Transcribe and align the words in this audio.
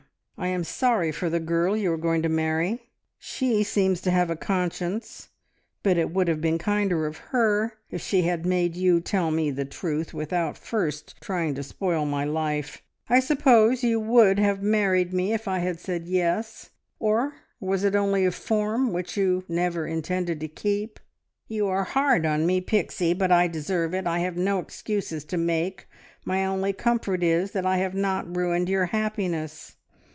I 0.37 0.47
am 0.47 0.63
sorry 0.63 1.11
for 1.11 1.29
the 1.29 1.39
girl 1.39 1.77
you 1.77 1.93
are 1.93 1.97
going 1.97 2.23
to 2.23 2.27
marry. 2.27 2.89
She 3.19 3.61
seems 3.63 4.01
to 4.01 4.09
have 4.09 4.31
a 4.31 4.35
conscience, 4.35 5.29
but 5.83 5.99
it 5.99 6.09
would 6.11 6.27
have 6.27 6.41
been 6.41 6.57
kinder 6.57 7.05
of 7.05 7.17
her 7.29 7.73
if 7.91 8.01
she 8.01 8.23
had 8.23 8.43
made 8.43 8.75
you 8.75 8.99
tell 9.01 9.29
me 9.29 9.51
the 9.51 9.65
truth 9.65 10.15
without 10.15 10.57
first 10.57 11.13
trying 11.21 11.53
to 11.53 11.61
spoil 11.61 12.05
my 12.07 12.23
life. 12.25 12.81
I 13.07 13.19
suppose 13.19 13.83
you 13.83 13.99
would 13.99 14.39
have 14.39 14.63
married 14.63 15.13
me 15.13 15.31
if 15.31 15.47
I 15.47 15.59
had 15.59 15.79
said 15.79 16.07
`yes,' 16.07 16.69
or 16.97 17.35
was 17.59 17.83
it 17.83 17.95
only 17.95 18.25
a 18.25 18.31
form 18.31 18.91
which 18.91 19.15
you 19.15 19.43
never 19.47 19.85
intended 19.85 20.39
to 20.39 20.47
keep?" 20.47 20.99
"You 21.47 21.67
are 21.67 21.83
hard 21.83 22.25
on 22.25 22.47
me, 22.47 22.61
Pixie, 22.61 23.13
but 23.13 23.31
I 23.31 23.47
deserve 23.47 23.93
it. 23.93 24.07
I 24.07 24.17
have 24.21 24.37
no 24.37 24.57
excuses 24.57 25.23
to 25.25 25.37
make. 25.37 25.87
My 26.25 26.43
only 26.47 26.73
comfort 26.73 27.21
is 27.21 27.51
that 27.51 27.67
I 27.67 27.77
have 27.77 27.93
not 27.93 28.35
ruined 28.35 28.69
your 28.69 28.87
happiness. 28.87 29.75